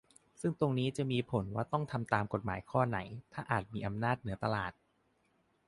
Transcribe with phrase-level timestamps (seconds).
[0.41, 2.99] ซึ่งตรงนี้จะมีผลว่าต้องทำตามกฎหมายข้อไหน
[3.33, 4.73] ถ้าอาจมีอำนาจเหนือตลาด